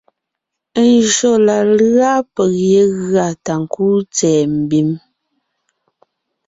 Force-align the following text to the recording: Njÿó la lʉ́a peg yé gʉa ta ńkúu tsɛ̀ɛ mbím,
Njÿó 0.89 1.31
la 1.45 1.57
lʉ́a 1.77 2.11
peg 2.33 2.51
yé 2.71 2.81
gʉa 3.07 3.25
ta 3.45 3.53
ńkúu 3.63 3.95
tsɛ̀ɛ 4.13 4.41
mbím, 4.59 4.89